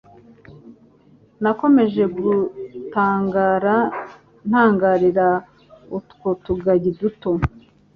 Nakomeje 1.43 2.03
gutangara 2.17 3.75
ntangarira 4.47 5.27
utwo 5.97 6.29
tugagi 6.45 6.91
duto, 6.99 7.31